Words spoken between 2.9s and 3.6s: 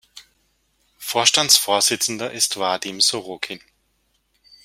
Sorokin.